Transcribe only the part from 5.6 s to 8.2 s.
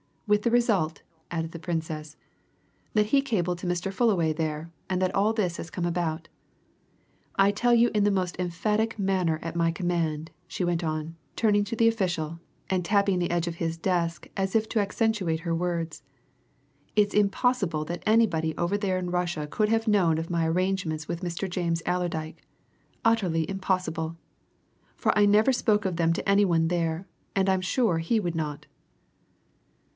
come about! I tell you in the